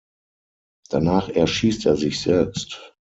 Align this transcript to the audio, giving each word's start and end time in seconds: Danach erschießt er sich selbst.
Danach 0.89 1.29
erschießt 1.29 1.85
er 1.85 1.95
sich 1.95 2.21
selbst. 2.21 2.95